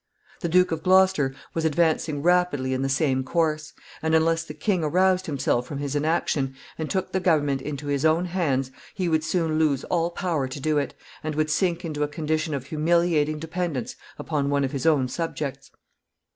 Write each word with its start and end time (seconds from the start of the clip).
The 0.39 0.49
Duke 0.49 0.71
of 0.71 0.81
Gloucester 0.81 1.35
was 1.53 1.63
advancing 1.63 2.23
rapidly 2.23 2.73
in 2.73 2.81
the 2.81 2.89
same 2.89 3.23
course; 3.23 3.71
and, 4.01 4.15
unless 4.15 4.43
the 4.43 4.55
king 4.55 4.83
aroused 4.83 5.27
himself 5.27 5.67
from 5.67 5.77
his 5.77 5.95
inaction, 5.95 6.55
and 6.79 6.89
took 6.89 7.11
the 7.11 7.19
government 7.19 7.61
into 7.61 7.85
his 7.85 8.03
own 8.03 8.25
hands, 8.25 8.71
he 8.95 9.07
would 9.07 9.23
soon 9.23 9.59
lose 9.59 9.83
all 9.83 10.09
power 10.09 10.47
to 10.47 10.59
do 10.59 10.79
it, 10.79 10.95
and 11.23 11.35
would 11.35 11.51
sink 11.51 11.85
into 11.85 12.01
a 12.01 12.07
condition 12.07 12.55
of 12.55 12.65
humiliating 12.65 13.37
dependence 13.37 13.95
upon 14.17 14.49
one 14.49 14.63
of 14.63 14.71
his 14.71 14.87
own 14.87 15.07
subjects. 15.07 15.67
[Sidenote: 15.67 15.71
The 15.71 15.77
example 15.77 15.79
of 15.81 16.17
ancestors. 16.17 16.21